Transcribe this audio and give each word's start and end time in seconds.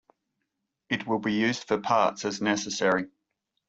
It 0.89 1.05
will 1.05 1.19
be 1.19 1.33
used 1.33 1.65
for 1.65 1.77
parts 1.79 2.25
as 2.25 2.41
necessary. 2.41 3.05